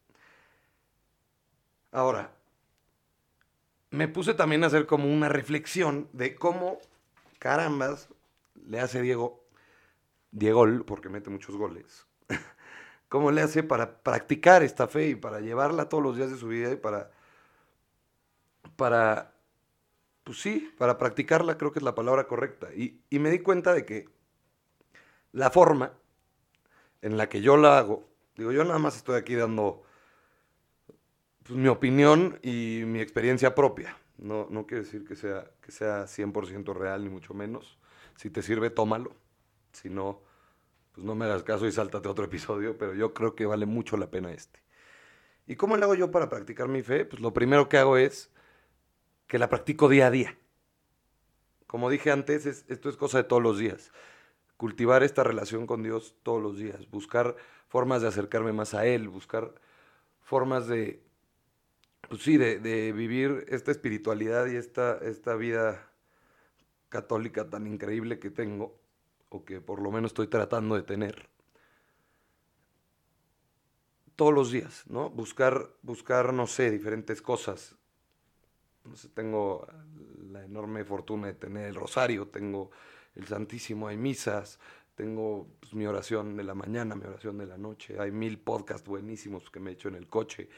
Ahora, 1.93 2.35
me 3.91 4.09
puse 4.09 4.35
también 4.35 4.65
a 4.65 4.67
hacer 4.67 4.87
como 4.87 5.07
una 5.07 5.29
reflexión 5.29 6.09
de 6.13 6.35
cómo, 6.35 6.81
carambas, 7.39 8.09
le 8.65 8.81
hace 8.81 9.03
Diego, 9.03 9.45
Diego, 10.31 10.67
porque 10.87 11.09
mete 11.09 11.31
muchos 11.31 11.57
goles, 11.57 12.07
cómo 13.09 13.31
le 13.31 13.43
hace 13.43 13.63
para 13.63 14.03
practicar 14.03 14.63
esta 14.63 14.89
fe 14.89 15.09
y 15.09 15.15
para 15.15 15.41
llevarla 15.41 15.89
todos 15.89 16.03
los 16.03 16.17
días 16.17 16.31
de 16.31 16.37
su 16.37 16.49
vida 16.49 16.73
y 16.73 16.77
para, 16.77 17.11
para, 18.77 19.35
pues 20.25 20.41
sí, 20.41 20.73
para 20.79 20.99
practicarla 20.99 21.59
creo 21.59 21.73
que 21.73 21.79
es 21.79 21.85
la 21.85 21.95
palabra 21.95 22.27
correcta. 22.27 22.73
Y, 22.75 23.01
y 23.11 23.19
me 23.19 23.31
di 23.31 23.41
cuenta 23.41 23.73
de 23.75 23.85
que 23.85 24.09
la 25.33 25.51
forma 25.51 25.93
en 27.03 27.17
la 27.17 27.29
que 27.29 27.41
yo 27.41 27.57
la 27.57 27.79
hago, 27.79 28.09
digo, 28.37 28.53
yo 28.53 28.65
nada 28.65 28.79
más 28.79 28.97
estoy 28.97 29.17
aquí 29.17 29.35
dando 29.35 29.83
pues, 31.43 31.59
mi 31.59 31.69
opinión 31.69 32.39
y 32.43 32.83
mi 32.87 33.01
experiencia 33.01 33.55
propia. 33.55 33.97
No, 34.17 34.47
no 34.51 34.67
quiere 34.67 34.85
decir 34.85 35.05
que 35.05 35.17
sea, 35.17 35.51
que 35.61 35.73
sea 35.73 36.07
100% 36.07 36.73
real, 36.73 37.05
ni 37.05 37.11
mucho 37.11 37.35
menos. 37.35 37.79
Si 38.17 38.31
te 38.31 38.43
sirve, 38.43 38.71
tómalo. 38.71 39.15
Si 39.73 39.91
no, 39.91 40.23
pues 40.93 41.05
no 41.05 41.15
me 41.15 41.25
hagas 41.25 41.43
caso 41.43 41.67
y 41.67 41.73
sáltate 41.73 42.09
otro 42.09 42.25
episodio, 42.27 42.79
pero 42.79 42.95
yo 42.95 43.15
creo 43.15 43.35
que 43.35 43.47
vale 43.47 43.67
mucho 43.67 43.97
la 43.97 44.11
pena 44.11 44.33
este. 44.33 44.61
¿Y 45.47 45.57
cómo 45.57 45.77
le 45.77 45.85
hago 45.85 45.95
yo 45.95 46.11
para 46.11 46.29
practicar 46.29 46.69
mi 46.69 46.83
fe? 46.83 47.05
Pues 47.05 47.21
lo 47.21 47.33
primero 47.35 47.69
que 47.69 47.79
hago 47.79 47.97
es 47.97 48.31
que 49.27 49.39
la 49.39 49.49
practico 49.49 49.89
día 49.89 50.07
a 50.07 50.11
día. 50.11 50.39
Como 51.67 51.91
dije 51.91 52.11
antes, 52.11 52.47
esto 52.47 52.89
es 52.89 52.97
cosa 52.97 53.19
de 53.19 53.25
todos 53.25 53.43
los 53.43 53.59
días. 53.59 53.93
Cultivar 54.57 55.03
esta 55.03 55.25
relación 55.25 55.67
con 55.67 55.83
Dios 55.83 56.15
todos 56.23 56.41
los 56.41 56.57
días, 56.57 56.89
buscar 56.91 57.37
formas 57.69 58.03
de 58.03 58.09
acercarme 58.09 58.53
más 58.53 58.73
a 58.73 58.87
Él, 58.87 59.09
buscar 59.09 59.53
formas 60.23 60.69
de, 60.69 61.03
pues 62.09 62.23
sí, 62.23 62.37
de, 62.37 62.93
vivir 62.93 63.45
esta 63.49 63.73
espiritualidad 63.73 64.47
y 64.47 64.57
esta, 64.57 64.99
esta 64.99 65.35
vida 65.35 65.91
católica 66.95 67.51
tan 67.51 67.67
increíble 67.67 68.21
que 68.21 68.31
tengo, 68.31 68.79
o 69.29 69.45
que 69.45 69.61
por 69.61 69.83
lo 69.83 69.91
menos 69.91 70.11
estoy 70.11 70.29
tratando 70.29 70.77
de 70.77 70.85
tener, 70.85 71.29
todos 74.15 74.33
los 74.33 74.53
días, 74.53 74.85
¿no? 74.87 75.11
Buscar, 75.11 75.71
buscar, 75.83 76.33
no 76.33 76.47
sé, 76.47 76.71
diferentes 76.71 77.21
cosas. 77.21 77.75
No 78.85 78.95
sé, 78.95 79.09
tengo 79.09 79.67
la 80.31 80.45
enorme 80.45 80.85
fortuna 80.85 81.27
de 81.27 81.35
tener 81.35 81.67
el 81.67 81.75
rosario, 81.75 82.29
tengo 82.29 82.71
el 83.17 83.27
Santísimo, 83.27 83.89
hay 83.89 83.97
misas, 83.97 84.61
tengo 84.95 85.49
pues, 85.59 85.75
mi 85.75 85.87
oración 85.87 86.37
de 86.37 86.45
la 86.45 86.55
mañana, 86.55 86.95
mi 86.95 87.07
oración 87.07 87.39
de 87.39 87.47
la 87.47 87.59
noche, 87.59 87.99
hay 87.99 88.13
mil 88.13 88.39
podcasts 88.39 88.87
buenísimos 88.87 89.51
que 89.51 89.59
me 89.59 89.71
he 89.71 89.73
hecho 89.73 89.89
en 89.89 89.97
el 89.97 90.07
coche 90.07 90.49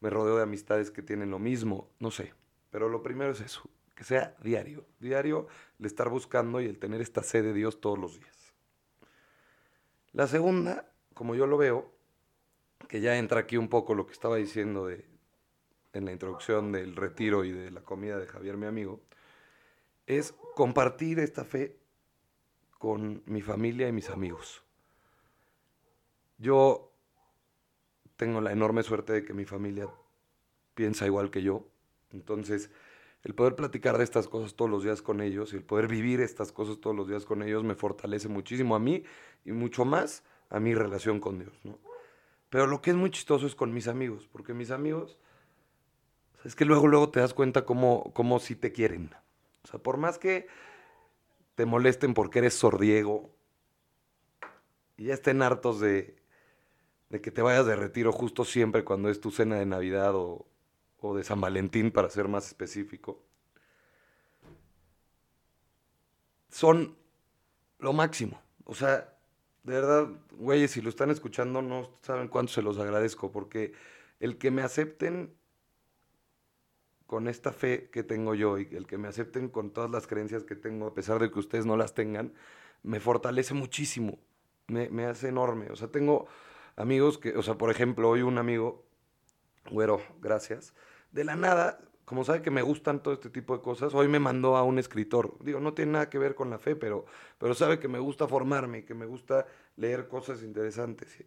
me 0.00 0.10
rodeo 0.10 0.36
de 0.36 0.42
amistades 0.42 0.90
que 0.90 1.02
tienen 1.02 1.30
lo 1.30 1.38
mismo, 1.38 1.90
no 1.98 2.10
sé. 2.10 2.34
Pero 2.70 2.88
lo 2.88 3.02
primero 3.02 3.32
es 3.32 3.40
eso, 3.40 3.68
que 3.96 4.04
sea 4.04 4.36
diario, 4.42 4.86
diario 5.00 5.48
el 5.80 5.86
estar 5.86 6.08
buscando 6.10 6.60
y 6.60 6.66
el 6.66 6.78
tener 6.78 7.00
esta 7.00 7.22
sed 7.22 7.42
de 7.42 7.54
Dios 7.54 7.80
todos 7.80 7.98
los 7.98 8.20
días. 8.20 8.54
La 10.12 10.28
segunda, 10.28 10.92
como 11.14 11.34
yo 11.34 11.46
lo 11.46 11.56
veo, 11.56 11.90
que 12.88 13.00
ya 13.00 13.16
entra 13.16 13.40
aquí 13.40 13.56
un 13.56 13.68
poco 13.68 13.94
lo 13.94 14.06
que 14.06 14.12
estaba 14.12 14.36
diciendo 14.36 14.86
de, 14.86 15.04
en 15.94 16.04
la 16.04 16.12
introducción 16.12 16.72
del 16.72 16.94
retiro 16.94 17.44
y 17.44 17.52
de 17.52 17.70
la 17.70 17.80
comida 17.80 18.18
de 18.18 18.26
Javier, 18.26 18.58
mi 18.58 18.66
amigo, 18.66 19.00
es 20.06 20.32
compartir 20.54 21.18
esta 21.18 21.44
fe 21.44 21.76
con 22.78 23.22
mi 23.24 23.40
familia 23.40 23.88
y 23.88 23.92
mis 23.92 24.10
amigos. 24.10 24.62
Yo 26.36 26.92
tengo 28.16 28.42
la 28.42 28.52
enorme 28.52 28.82
suerte 28.82 29.14
de 29.14 29.24
que 29.24 29.32
mi 29.32 29.46
familia 29.46 29.88
piensa 30.74 31.06
igual 31.06 31.30
que 31.30 31.42
yo. 31.42 31.66
Entonces, 32.10 32.70
el 33.22 33.34
poder 33.34 33.56
platicar 33.56 33.98
de 33.98 34.04
estas 34.04 34.28
cosas 34.28 34.54
todos 34.54 34.70
los 34.70 34.84
días 34.84 35.02
con 35.02 35.20
ellos 35.20 35.52
y 35.52 35.56
el 35.56 35.64
poder 35.64 35.88
vivir 35.88 36.20
estas 36.20 36.52
cosas 36.52 36.78
todos 36.80 36.94
los 36.94 37.08
días 37.08 37.24
con 37.24 37.42
ellos 37.42 37.64
me 37.64 37.74
fortalece 37.74 38.28
muchísimo 38.28 38.76
a 38.76 38.78
mí 38.78 39.02
y 39.44 39.52
mucho 39.52 39.84
más 39.84 40.22
a 40.48 40.60
mi 40.60 40.74
relación 40.74 41.18
con 41.18 41.38
Dios, 41.38 41.58
¿no? 41.64 41.78
Pero 42.50 42.66
lo 42.66 42.80
que 42.80 42.90
es 42.90 42.96
muy 42.96 43.10
chistoso 43.10 43.46
es 43.46 43.54
con 43.54 43.74
mis 43.74 43.88
amigos, 43.88 44.28
porque 44.30 44.54
mis 44.54 44.70
amigos, 44.70 45.18
es 46.44 46.54
que 46.54 46.64
luego, 46.64 46.86
luego 46.86 47.10
te 47.10 47.20
das 47.20 47.34
cuenta 47.34 47.64
cómo, 47.64 48.12
cómo 48.14 48.38
sí 48.38 48.54
te 48.54 48.72
quieren. 48.72 49.10
O 49.64 49.66
sea, 49.66 49.80
por 49.80 49.96
más 49.96 50.18
que 50.18 50.46
te 51.56 51.66
molesten 51.66 52.14
porque 52.14 52.38
eres 52.38 52.54
sordiego 52.54 53.30
y 54.96 55.06
ya 55.06 55.14
estén 55.14 55.42
hartos 55.42 55.80
de, 55.80 56.16
de 57.08 57.20
que 57.20 57.32
te 57.32 57.42
vayas 57.42 57.66
de 57.66 57.74
retiro 57.74 58.12
justo 58.12 58.44
siempre 58.44 58.84
cuando 58.84 59.08
es 59.08 59.20
tu 59.20 59.32
cena 59.32 59.56
de 59.56 59.66
Navidad 59.66 60.14
o, 60.14 60.46
de 61.14 61.24
San 61.24 61.40
Valentín, 61.40 61.90
para 61.90 62.08
ser 62.10 62.28
más 62.28 62.46
específico, 62.46 63.22
son 66.48 66.96
lo 67.78 67.92
máximo. 67.92 68.40
O 68.64 68.74
sea, 68.74 69.16
de 69.62 69.74
verdad, 69.74 70.08
güeyes, 70.38 70.70
si 70.70 70.80
lo 70.80 70.88
están 70.88 71.10
escuchando, 71.10 71.60
no 71.60 71.90
saben 72.02 72.28
cuánto 72.28 72.52
se 72.52 72.62
los 72.62 72.78
agradezco, 72.78 73.30
porque 73.30 73.74
el 74.20 74.38
que 74.38 74.50
me 74.50 74.62
acepten 74.62 75.34
con 77.06 77.28
esta 77.28 77.52
fe 77.52 77.88
que 77.90 78.02
tengo 78.02 78.34
yo 78.34 78.58
y 78.58 78.68
el 78.72 78.86
que 78.86 78.98
me 78.98 79.08
acepten 79.08 79.48
con 79.48 79.70
todas 79.70 79.90
las 79.90 80.06
creencias 80.06 80.44
que 80.44 80.56
tengo, 80.56 80.86
a 80.86 80.94
pesar 80.94 81.20
de 81.20 81.30
que 81.30 81.38
ustedes 81.38 81.66
no 81.66 81.76
las 81.76 81.94
tengan, 81.94 82.32
me 82.82 83.00
fortalece 83.00 83.54
muchísimo, 83.54 84.18
me, 84.66 84.88
me 84.88 85.06
hace 85.06 85.28
enorme. 85.28 85.70
O 85.70 85.76
sea, 85.76 85.88
tengo 85.88 86.26
amigos 86.76 87.18
que, 87.18 87.36
o 87.36 87.42
sea, 87.42 87.58
por 87.58 87.70
ejemplo, 87.70 88.08
hoy 88.08 88.22
un 88.22 88.38
amigo, 88.38 88.84
güero, 89.70 90.00
gracias, 90.20 90.74
de 91.16 91.24
la 91.24 91.34
nada, 91.34 91.80
como 92.04 92.24
sabe 92.24 92.42
que 92.42 92.50
me 92.50 92.60
gustan 92.60 93.02
todo 93.02 93.14
este 93.14 93.30
tipo 93.30 93.56
de 93.56 93.62
cosas, 93.62 93.94
hoy 93.94 94.06
me 94.06 94.20
mandó 94.20 94.56
a 94.56 94.62
un 94.62 94.78
escritor. 94.78 95.34
Digo, 95.40 95.60
no 95.60 95.72
tiene 95.72 95.92
nada 95.92 96.10
que 96.10 96.18
ver 96.18 96.34
con 96.34 96.50
la 96.50 96.58
fe, 96.58 96.76
pero, 96.76 97.06
pero 97.38 97.54
sabe 97.54 97.78
que 97.78 97.88
me 97.88 97.98
gusta 97.98 98.28
formarme, 98.28 98.84
que 98.84 98.94
me 98.94 99.06
gusta 99.06 99.46
leer 99.76 100.08
cosas 100.08 100.42
interesantes. 100.42 101.24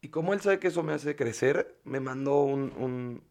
Y 0.00 0.08
como 0.08 0.34
él 0.34 0.40
sabe 0.40 0.58
que 0.58 0.66
eso 0.66 0.82
me 0.82 0.92
hace 0.92 1.14
crecer, 1.14 1.76
me 1.84 2.00
mandó 2.00 2.40
un, 2.40 3.22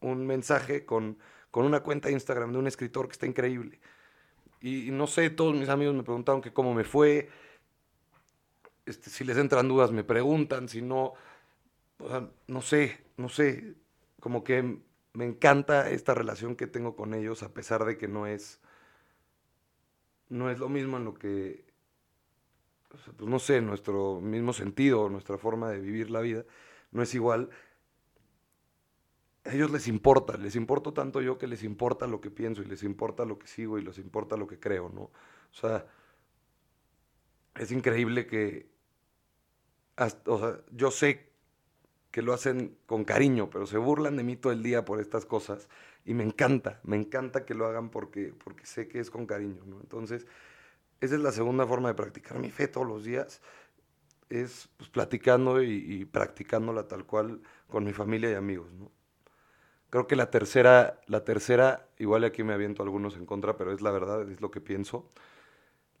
un, 0.00 0.26
mensaje 0.26 0.84
con, 0.84 1.16
con, 1.50 1.64
una 1.64 1.80
cuenta 1.80 2.08
de 2.08 2.14
Instagram 2.14 2.52
de 2.52 2.58
un 2.58 2.66
escritor 2.66 3.06
que 3.06 3.12
está 3.12 3.26
increíble. 3.26 3.80
Y, 4.60 4.90
no 4.90 5.06
sé, 5.06 5.30
todos 5.30 5.54
mis 5.54 5.70
amigos 5.70 5.94
me 5.94 6.02
preguntaron 6.02 6.42
que 6.42 6.52
cómo 6.52 6.74
me 6.74 6.84
fue. 6.84 7.30
Este, 8.84 9.08
si 9.08 9.24
les 9.24 9.38
entran 9.38 9.68
dudas, 9.68 9.90
me 9.90 10.04
preguntan. 10.04 10.68
Si 10.68 10.82
no, 10.82 11.14
no 12.46 12.60
sé, 12.60 12.98
no 13.16 13.30
sé. 13.30 13.74
Como 14.20 14.44
que 14.44 14.78
me 15.12 15.24
encanta 15.24 15.90
esta 15.90 16.14
relación 16.14 16.56
que 16.56 16.66
tengo 16.66 16.94
con 16.96 17.14
ellos, 17.14 17.42
a 17.42 17.52
pesar 17.52 17.84
de 17.84 17.98
que 17.98 18.08
no 18.08 18.26
es. 18.26 18.60
No 20.28 20.50
es 20.50 20.58
lo 20.60 20.68
mismo 20.68 20.96
en 20.96 21.04
lo 21.04 21.14
que 21.14 21.70
pues 22.90 23.02
no 23.20 23.38
sé, 23.38 23.60
nuestro 23.60 24.20
mismo 24.20 24.52
sentido, 24.52 25.08
nuestra 25.08 25.38
forma 25.38 25.70
de 25.70 25.78
vivir 25.78 26.10
la 26.10 26.20
vida, 26.20 26.44
no 26.90 27.02
es 27.02 27.14
igual. 27.14 27.50
A 29.44 29.54
ellos 29.54 29.70
les 29.70 29.86
importa, 29.86 30.36
les 30.36 30.56
importa 30.56 30.92
tanto 30.92 31.22
yo 31.22 31.38
que 31.38 31.46
les 31.46 31.62
importa 31.62 32.08
lo 32.08 32.20
que 32.20 32.30
pienso 32.30 32.62
y 32.62 32.64
les 32.64 32.82
importa 32.82 33.24
lo 33.24 33.38
que 33.38 33.46
sigo 33.46 33.78
y 33.78 33.82
les 33.82 33.98
importa 33.98 34.36
lo 34.36 34.48
que 34.48 34.58
creo, 34.58 34.88
¿no? 34.88 35.02
O 35.02 35.12
sea, 35.52 35.86
es 37.54 37.70
increíble 37.70 38.26
que, 38.26 38.68
o 40.26 40.38
sea, 40.38 40.60
yo 40.72 40.90
sé 40.90 41.29
que 42.10 42.22
lo 42.22 42.32
hacen 42.32 42.76
con 42.86 43.04
cariño, 43.04 43.50
pero 43.50 43.66
se 43.66 43.78
burlan 43.78 44.16
de 44.16 44.24
mí 44.24 44.36
todo 44.36 44.52
el 44.52 44.62
día 44.62 44.84
por 44.84 45.00
estas 45.00 45.24
cosas 45.24 45.68
y 46.04 46.14
me 46.14 46.24
encanta, 46.24 46.80
me 46.82 46.96
encanta 46.96 47.44
que 47.44 47.54
lo 47.54 47.66
hagan 47.66 47.90
porque, 47.90 48.34
porque 48.42 48.66
sé 48.66 48.88
que 48.88 48.98
es 48.98 49.10
con 49.10 49.26
cariño. 49.26 49.62
Entonces, 49.80 50.26
esa 51.00 51.14
es 51.14 51.20
la 51.20 51.32
segunda 51.32 51.66
forma 51.66 51.88
de 51.88 51.94
practicar 51.94 52.38
mi 52.38 52.50
fe 52.50 52.68
todos 52.68 52.86
los 52.86 53.04
días. 53.04 53.40
Es 54.28 54.68
pues, 54.76 54.90
platicando 54.90 55.62
y, 55.62 56.04
practicándola 56.04 56.88
tal 56.88 57.04
cual 57.04 57.42
con 57.68 57.84
mi 57.84 57.92
familia 57.92 58.30
y 58.30 58.34
amigos. 58.34 58.68
Creo 59.90 60.06
que 60.06 60.16
la 60.16 60.30
tercera, 60.30 61.00
la 61.06 61.24
tercera, 61.24 61.88
igual 61.98 62.24
aquí 62.24 62.44
me 62.44 62.54
aviento 62.54 62.82
algunos 62.82 63.16
en 63.16 63.26
contra, 63.26 63.56
pero 63.56 63.72
es 63.72 63.80
la 63.80 63.90
verdad, 63.90 64.28
es 64.30 64.40
lo 64.40 64.50
que 64.50 64.60
pienso. 64.60 65.08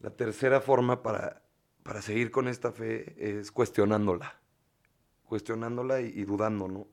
La 0.00 0.10
tercera 0.10 0.60
forma 0.60 1.02
para, 1.02 1.42
para 1.82 2.00
seguir 2.02 2.30
con 2.30 2.46
esta 2.46 2.72
fe 2.72 3.14
es 3.18 3.50
cuestionándola. 3.50 4.39
Cuestionándola 5.30 6.00
y, 6.00 6.24
dudando, 6.24 6.66
¿no? 6.66 6.88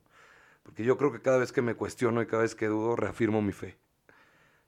Porque 0.62 0.84
yo 0.84 0.96
creo 0.96 1.12
que 1.12 1.24
cada 1.24 1.40
vez 1.40 1.52
que 1.52 1.64
me 1.64 1.74
cuestiono 1.74 2.22
y 2.22 2.28
cada 2.28 2.44
vez 2.44 2.54
que 2.54 2.68
dudo, 2.68 2.96
reafirmo 2.96 3.42
mi 3.42 3.52
fe. 3.52 3.80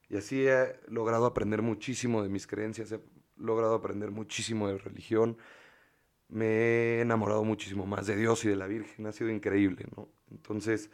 Y 0.10 0.18
así 0.18 0.48
he 0.48 0.80
logrado 0.88 1.28
aprender 1.28 1.62
muchísimo 1.62 2.24
de 2.24 2.30
mis 2.30 2.48
creencias, 2.48 2.96
logrado 3.38 3.76
aprender 3.76 4.10
muchísimo 4.10 4.68
de 4.68 4.80
religión, 4.80 5.38
me 6.30 6.48
he 6.48 7.02
enamorado 7.02 7.44
muchísimo 7.44 7.86
más 7.86 8.08
de 8.08 8.16
Dios 8.16 8.44
y 8.44 8.50
de 8.50 8.56
la 8.56 8.66
Virgen, 8.66 9.06
ha 9.06 9.12
sido 9.12 9.30
increíble, 9.30 9.86
¿no? 9.96 10.10
Entonces, 10.32 10.90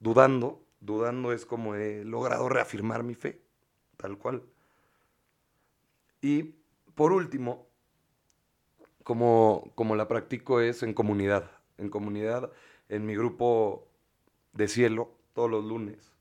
dudando, 0.00 0.66
dudando 0.80 1.32
es 1.32 1.46
como 1.46 1.76
he 1.76 2.02
logrado 2.04 2.48
reafirmar 2.48 3.04
mi 3.04 3.14
fe, 3.14 3.40
tal 3.96 4.18
cual. 4.18 4.42
Y 6.20 6.56
por 6.96 7.12
último, 7.12 7.68
como, 9.04 9.70
como 9.76 9.94
la 9.94 10.08
practico 10.08 10.60
es 10.60 10.82
en 10.82 10.92
comunidad, 10.92 11.55
en 11.78 11.90
comunidad, 11.90 12.52
en 12.88 13.06
mi 13.06 13.14
grupo 13.14 13.88
de 14.52 14.68
cielo, 14.68 15.10
todos 15.34 15.50
los 15.50 15.64
lunes. 15.64 16.12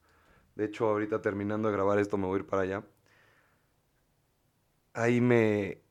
De 0.56 0.66
hecho, 0.66 0.88
ahorita 0.88 1.22
terminando 1.22 1.70
de 1.70 1.74
grabar 1.76 2.00
esto 2.00 2.18
me 2.18 2.28
voy 2.28 2.38
a 2.38 2.40
ir 2.42 2.48
para 2.48 2.62
allá 2.64 2.84
ahí 4.96 5.22
me, 5.22 5.82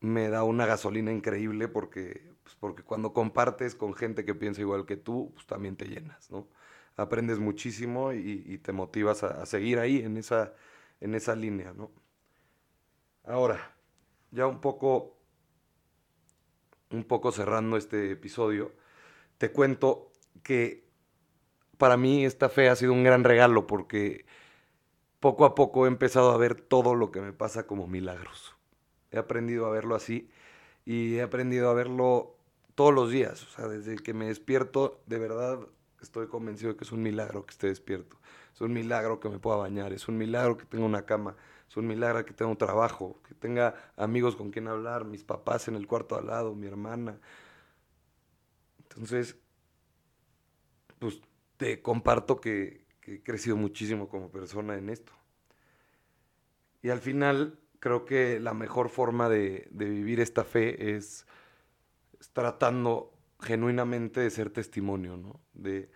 me 0.00 0.28
da 0.28 0.44
una 0.44 0.66
gasolina 0.66 1.12
increíble 1.12 1.66
porque, 1.66 2.30
pues 2.44 2.54
porque 2.56 2.82
cuando 2.84 3.12
compartes 3.12 3.74
con 3.74 3.94
gente 3.94 4.24
que 4.24 4.34
piensa 4.34 4.60
igual 4.60 4.86
que 4.86 4.96
tú, 4.96 5.32
pues 5.34 5.46
también 5.46 5.76
te 5.76 5.86
llenas, 5.86 6.30
¿no? 6.30 6.46
Aprendes 6.96 7.38
muchísimo 7.38 8.12
y, 8.12 8.58
te 8.58 8.72
motivas 8.72 9.24
a, 9.24 9.44
seguir 9.46 9.78
ahí 9.78 10.00
en 10.00 10.18
esa, 10.18 10.54
en 11.00 11.14
esa 11.14 11.34
línea, 11.34 11.72
¿no? 11.72 11.90
Ahora, 13.24 13.74
ya 14.30 14.46
un 14.46 14.60
poco, 14.60 15.16
un 16.92 17.04
poco 17.04 17.32
cerrando 17.32 17.76
este 17.76 18.10
episodio, 18.12 18.72
te 19.38 19.50
cuento 19.50 20.12
que 20.42 20.84
para 21.78 21.96
mí 21.96 22.24
esta 22.24 22.48
fe 22.48 22.68
ha 22.68 22.76
sido 22.76 22.92
un 22.92 23.02
gran 23.02 23.24
regalo 23.24 23.66
porque 23.66 24.24
poco 25.20 25.44
a 25.44 25.54
poco 25.54 25.84
he 25.84 25.88
empezado 25.88 26.30
a 26.30 26.36
ver 26.36 26.60
todo 26.60 26.94
lo 26.94 27.10
que 27.10 27.20
me 27.20 27.32
pasa 27.32 27.66
como 27.66 27.86
milagros. 27.86 28.54
He 29.10 29.18
aprendido 29.18 29.66
a 29.66 29.70
verlo 29.70 29.94
así 29.94 30.30
y 30.84 31.16
he 31.16 31.22
aprendido 31.22 31.70
a 31.70 31.74
verlo 31.74 32.36
todos 32.74 32.92
los 32.94 33.10
días. 33.10 33.42
O 33.44 33.50
sea, 33.50 33.68
desde 33.68 33.96
que 33.96 34.14
me 34.14 34.26
despierto, 34.26 35.00
de 35.06 35.18
verdad 35.18 35.60
estoy 36.00 36.26
convencido 36.26 36.72
de 36.72 36.76
que 36.76 36.84
es 36.84 36.92
un 36.92 37.02
milagro 37.02 37.44
que 37.46 37.52
esté 37.52 37.68
despierto. 37.68 38.16
Es 38.54 38.60
un 38.60 38.72
milagro 38.72 39.20
que 39.20 39.28
me 39.28 39.38
pueda 39.38 39.56
bañar, 39.56 39.92
es 39.92 40.08
un 40.08 40.18
milagro 40.18 40.56
que 40.56 40.66
tenga 40.66 40.84
una 40.84 41.06
cama, 41.06 41.36
es 41.72 41.76
un 41.78 41.86
milagro 41.86 42.22
que 42.26 42.34
tenga 42.34 42.50
un 42.50 42.58
trabajo, 42.58 43.18
que 43.26 43.34
tenga 43.34 43.74
amigos 43.96 44.36
con 44.36 44.50
quien 44.50 44.68
hablar, 44.68 45.06
mis 45.06 45.24
papás 45.24 45.68
en 45.68 45.74
el 45.74 45.86
cuarto 45.86 46.18
al 46.18 46.26
lado, 46.26 46.54
mi 46.54 46.66
hermana. 46.66 47.18
Entonces, 48.82 49.38
pues 50.98 51.22
te 51.56 51.80
comparto 51.80 52.42
que, 52.42 52.84
he 53.06 53.22
crecido 53.22 53.56
muchísimo 53.56 54.10
como 54.10 54.30
persona 54.30 54.76
en 54.76 54.90
esto. 54.90 55.14
Y 56.82 56.90
al 56.90 57.00
final 57.00 57.58
creo 57.80 58.04
que 58.04 58.38
la 58.38 58.52
mejor 58.52 58.90
forma 58.90 59.30
de, 59.30 59.66
vivir 59.70 60.20
esta 60.20 60.44
fe 60.44 60.94
es, 60.94 61.26
tratando 62.34 63.14
genuinamente 63.40 64.20
de 64.20 64.28
ser 64.28 64.50
testimonio, 64.50 65.16
¿no? 65.16 65.40
de, 65.54 65.88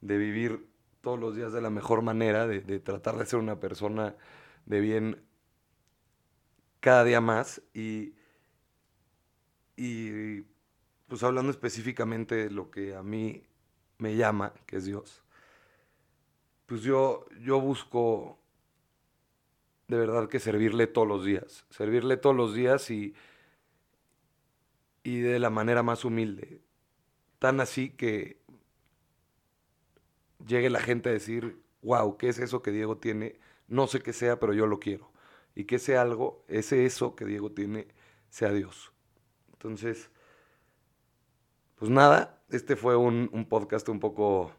vivir 0.00 0.68
todos 1.00 1.18
los 1.18 1.34
días 1.34 1.52
de 1.52 1.60
la 1.60 1.70
mejor 1.70 2.02
manera, 2.02 2.46
de, 2.46 2.60
tratar 2.78 3.16
de 3.16 3.26
ser 3.26 3.40
una 3.40 3.58
persona 3.58 4.14
de 4.68 4.80
bien 4.80 5.22
cada 6.80 7.04
día 7.04 7.20
más 7.20 7.60
y, 7.74 8.14
y 9.76 10.42
pues 11.08 11.22
hablando 11.22 11.50
específicamente 11.50 12.34
de 12.36 12.50
lo 12.50 12.70
que 12.70 12.94
a 12.94 13.02
mí 13.02 13.42
me 13.98 14.16
llama, 14.16 14.54
que 14.66 14.76
es 14.76 14.84
Dios 14.84 15.24
pues 16.68 16.82
yo, 16.82 17.24
yo 17.40 17.58
busco 17.62 18.38
de 19.88 19.96
verdad 19.96 20.28
que 20.28 20.38
servirle 20.38 20.86
todos 20.86 21.08
los 21.08 21.24
días, 21.24 21.64
servirle 21.70 22.18
todos 22.18 22.36
los 22.36 22.54
días 22.54 22.90
y, 22.90 23.14
y 25.02 25.20
de 25.20 25.38
la 25.38 25.48
manera 25.48 25.82
más 25.82 26.04
humilde. 26.04 26.60
Tan 27.38 27.60
así 27.60 27.88
que 27.88 28.42
llegue 30.46 30.68
la 30.68 30.80
gente 30.80 31.08
a 31.08 31.12
decir, 31.12 31.58
wow, 31.80 32.18
¿qué 32.18 32.28
es 32.28 32.38
eso 32.38 32.60
que 32.60 32.70
Diego 32.70 32.98
tiene? 32.98 33.40
No 33.68 33.86
sé 33.86 34.00
qué 34.00 34.12
sea, 34.12 34.40
pero 34.40 34.52
yo 34.54 34.66
lo 34.66 34.80
quiero. 34.80 35.10
Y 35.54 35.64
que 35.64 35.76
ese 35.76 35.96
algo, 35.96 36.44
ese 36.48 36.86
eso 36.86 37.14
que 37.14 37.24
Diego 37.24 37.52
tiene, 37.52 37.88
sea 38.30 38.52
Dios. 38.52 38.92
Entonces, 39.52 40.10
pues 41.76 41.90
nada, 41.90 42.42
este 42.50 42.76
fue 42.76 42.96
un, 42.96 43.30
un 43.32 43.48
podcast 43.48 43.88
un 43.88 44.00
poco 44.00 44.52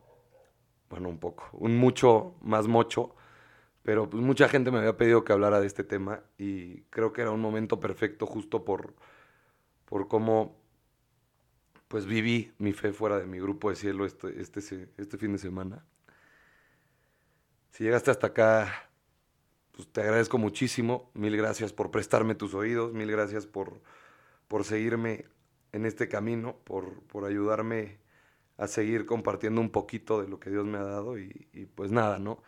bueno, 0.89 1.10
un 1.10 1.19
poco, 1.19 1.50
un 1.54 1.78
mucho 1.78 2.36
más 2.41 2.67
mocho, 2.67 3.15
pero 3.84 4.10
pues 4.10 4.24
mucha 4.24 4.50
gente 4.50 4.72
me 4.72 4.80
había 4.80 4.98
pedido 4.98 5.24
que 5.24 5.34
hablara 5.34 5.60
de 5.62 5.67
este 5.67 5.84
tema 5.84 6.24
y 6.38 6.82
creo 6.84 7.13
que 7.13 7.22
era 7.22 7.32
un 7.32 7.41
momento 7.41 7.80
perfecto 7.80 8.26
justo 8.26 8.65
por, 8.65 8.95
por 9.86 10.08
cómo 10.08 10.58
pues 11.88 12.06
viví 12.06 12.54
mi 12.58 12.74
fe 12.74 12.91
fuera 12.91 13.19
de 13.19 13.26
mi 13.26 13.39
grupo 13.39 13.69
de 13.69 13.76
cielo 13.76 14.06
este, 14.06 14.41
este, 14.41 14.89
este 14.98 15.17
fin 15.17 15.32
de 15.34 15.39
semana. 15.39 15.86
Si 17.72 17.84
llegaste 17.84 18.12
hasta 18.12 18.28
acá, 18.28 18.88
pues 19.80 19.94
te 19.94 20.02
agradezco 20.02 20.38
muchísimo. 20.38 21.10
Mil 21.13 21.38
gracias 21.38 21.72
por 21.72 21.89
prestarme 21.89 22.36
tus 22.36 22.54
oídos, 22.54 22.92
mil 22.92 23.10
gracias 23.10 23.48
por, 23.48 23.80
por 24.50 24.65
seguirme 24.65 25.28
en 25.72 25.86
este 25.86 26.10
camino, 26.10 26.58
por, 26.65 27.02
por 27.04 27.24
ayudarme 27.24 27.98
a 28.58 28.68
seguir 28.68 29.06
compartiendo 29.06 29.62
un 29.62 29.70
poquito 29.70 30.22
de 30.22 30.28
lo 30.28 30.38
que 30.38 30.50
Dios 30.50 30.65
me 30.65 30.80
ha 30.80 30.84
dado 30.84 31.18
y, 31.18 31.30
pues 31.76 31.92
nada, 31.92 32.20
¿no? 32.20 32.44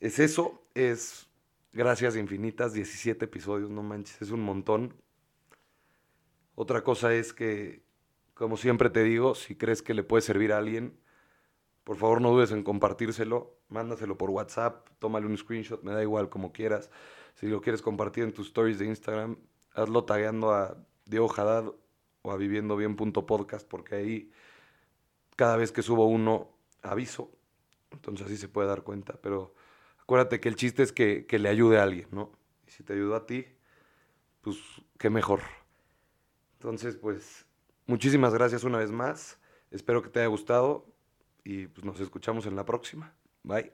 Es 0.00 0.18
eso, 0.18 0.66
es 0.72 1.28
gracias 1.74 2.16
infinitas, 2.16 2.72
17 2.72 3.22
episodios, 3.26 3.68
no 3.68 3.82
manches, 3.82 4.22
es 4.22 4.30
un 4.30 4.40
montón. 4.40 4.94
Otra 6.54 6.82
cosa 6.82 7.12
es 7.12 7.34
que, 7.34 7.82
como 8.32 8.56
siempre 8.56 8.88
te 8.88 9.04
digo, 9.04 9.34
si 9.34 9.56
crees 9.56 9.82
que 9.82 9.92
le 9.92 10.04
puede 10.04 10.22
servir 10.22 10.54
a 10.54 10.56
alguien, 10.56 10.98
por 11.84 11.98
favor 11.98 12.22
no 12.22 12.30
dudes 12.30 12.50
en 12.50 12.62
compartírselo, 12.62 13.59
mándaselo 13.70 14.16
por 14.18 14.30
WhatsApp, 14.30 14.88
tómale 14.98 15.26
un 15.26 15.36
screenshot, 15.36 15.82
me 15.82 15.92
da 15.92 16.02
igual 16.02 16.28
como 16.28 16.52
quieras. 16.52 16.90
Si 17.34 17.46
lo 17.46 17.60
quieres 17.60 17.82
compartir 17.82 18.24
en 18.24 18.32
tus 18.32 18.48
stories 18.48 18.78
de 18.78 18.86
Instagram, 18.86 19.36
hazlo 19.74 20.04
tagueando 20.04 20.52
a 20.52 20.76
Diego 21.06 21.32
Haddad 21.34 21.72
o 22.22 22.32
a 22.32 22.36
Viviendo 22.36 22.76
Bien 22.76 22.96
porque 22.96 23.94
ahí 23.94 24.32
cada 25.36 25.56
vez 25.56 25.72
que 25.72 25.82
subo 25.82 26.06
uno 26.06 26.50
aviso. 26.82 27.30
Entonces 27.92 28.26
así 28.26 28.36
se 28.36 28.48
puede 28.48 28.68
dar 28.68 28.82
cuenta. 28.82 29.14
Pero 29.22 29.54
acuérdate 29.98 30.40
que 30.40 30.48
el 30.48 30.56
chiste 30.56 30.82
es 30.82 30.92
que, 30.92 31.26
que 31.26 31.38
le 31.38 31.48
ayude 31.48 31.78
a 31.78 31.82
alguien, 31.82 32.08
¿no? 32.10 32.32
Y 32.66 32.70
si 32.70 32.82
te 32.82 32.92
ayudó 32.92 33.16
a 33.16 33.26
ti, 33.26 33.46
pues 34.42 34.58
qué 34.98 35.10
mejor. 35.10 35.40
Entonces, 36.54 36.96
pues, 36.96 37.46
muchísimas 37.86 38.34
gracias 38.34 38.64
una 38.64 38.78
vez 38.78 38.90
más. 38.90 39.38
Espero 39.70 40.02
que 40.02 40.10
te 40.10 40.20
haya 40.20 40.28
gustado 40.28 40.86
y 41.42 41.68
pues 41.68 41.84
nos 41.84 42.00
escuchamos 42.00 42.46
en 42.46 42.56
la 42.56 42.64
próxima. 42.64 43.14
Bye. 43.44 43.70